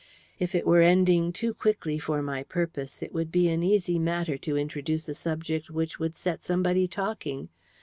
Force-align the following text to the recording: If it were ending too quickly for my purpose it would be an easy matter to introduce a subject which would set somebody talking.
If 0.39 0.55
it 0.55 0.65
were 0.65 0.81
ending 0.81 1.31
too 1.31 1.53
quickly 1.53 1.99
for 1.99 2.23
my 2.23 2.41
purpose 2.41 3.03
it 3.03 3.13
would 3.13 3.31
be 3.31 3.49
an 3.49 3.61
easy 3.61 3.99
matter 3.99 4.35
to 4.39 4.57
introduce 4.57 5.07
a 5.07 5.13
subject 5.13 5.69
which 5.69 5.99
would 5.99 6.15
set 6.15 6.43
somebody 6.43 6.87
talking. 6.87 7.49